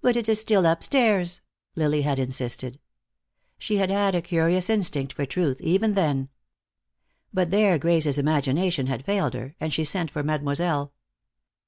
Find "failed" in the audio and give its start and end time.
9.04-9.34